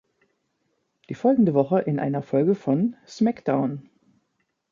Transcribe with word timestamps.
Die 1.09 1.13
folgende 1.13 1.53
Woche 1.53 1.77
in 1.79 1.99
einer 1.99 2.23
Folge 2.23 2.55
von 2.55 2.95
SmackDown! 3.05 3.87